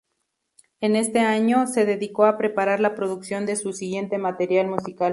En 0.79 0.95
este 0.95 1.19
año, 1.19 1.67
se 1.67 1.85
dedicó 1.85 2.25
a 2.25 2.35
preparar 2.39 2.79
la 2.79 2.95
producción 2.95 3.45
de 3.45 3.55
su 3.55 3.71
siguiente 3.71 4.17
material 4.17 4.65
musical. 4.67 5.09